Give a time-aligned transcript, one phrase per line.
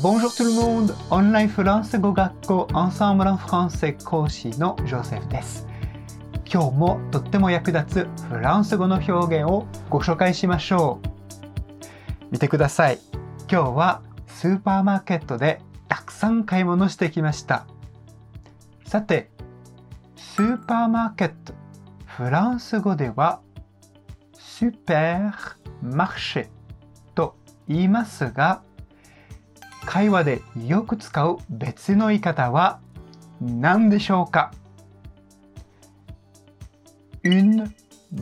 [0.00, 0.94] Bonjour tout le monde!
[1.10, 5.66] オンラインフランス語学校 Ensemble en français 講師のジョセフです。
[6.50, 11.08] 今日もとっても役立つフランス語の表現をご紹介しましょう。
[12.30, 13.00] 見てください。
[13.50, 17.66] 今日はスーパーマーケットでたくさん買い物してきました。
[18.86, 19.30] さて、
[20.16, 21.52] スーパーマーケット、
[22.06, 23.40] フランス語では
[24.38, 25.32] スーパー
[25.82, 26.48] マーシェ
[27.14, 27.36] と
[27.68, 28.62] 言いますが、
[29.92, 32.80] 会話でよく使う別の言い方は
[33.42, 34.50] 何でしょうか
[37.22, 37.70] Une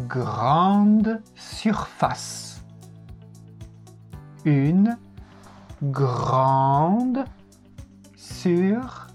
[0.08, 2.60] grande surface.
[4.44, 4.98] Une
[5.92, 7.24] grande
[8.16, 9.12] surface.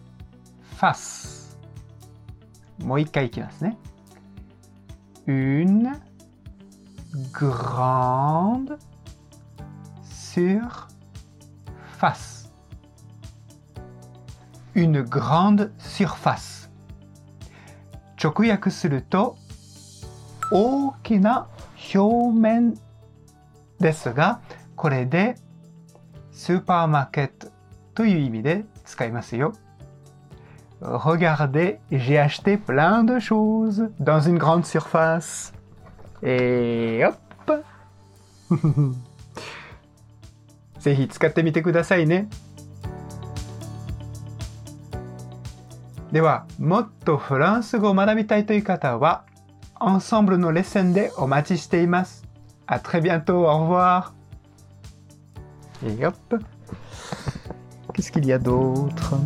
[2.80, 3.78] もう一回いきますね。
[5.28, 5.92] Une
[7.34, 8.80] grande
[12.00, 12.35] surface.
[14.76, 16.70] une grande surface.
[18.18, 19.36] Chokuyaku suru to
[20.52, 22.76] okina hyomen
[23.80, 24.40] desu ga,
[24.76, 25.36] kore de
[26.32, 27.52] supermarket
[27.94, 29.54] という意味で使いますよ。
[30.82, 35.54] Regardez, j'ai acheté plein de choses dans une grande surface.
[36.22, 37.16] Et hop
[40.80, 42.28] ぜひ使ってみてくださいね。
[46.15, 49.25] では、もっとフランス語を学びたいという方は、
[49.81, 52.25] Ensemble のレッスンでお待ちしています。
[52.67, 54.13] À très bientôt, au revoir.
[55.83, 56.15] Et hop.
[57.95, 59.17] Qu'est-ce qu'il y a d'autre